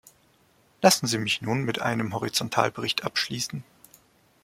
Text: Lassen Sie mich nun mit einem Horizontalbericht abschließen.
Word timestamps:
Lassen 0.81 1.05
Sie 1.05 1.19
mich 1.19 1.43
nun 1.43 1.61
mit 1.63 1.77
einem 1.79 2.15
Horizontalbericht 2.15 3.03
abschließen. 3.03 3.63